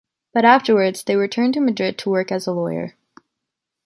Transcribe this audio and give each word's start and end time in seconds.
But 0.33 0.45
afterwards 0.45 1.03
they 1.03 1.15
returned 1.15 1.53
to 1.53 1.59
Madrid 1.59 1.95
to 1.99 2.09
work 2.09 2.31
as 2.31 2.47
a 2.47 2.51
lawyer. 2.53 2.95